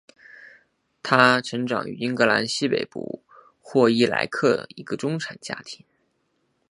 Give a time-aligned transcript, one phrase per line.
[1.03, 3.21] 她成长于英格兰西北部
[3.61, 5.85] 霍伊莱克一个中产家庭。